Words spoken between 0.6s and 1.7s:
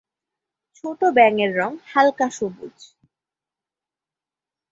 ছোট ব্যাঙের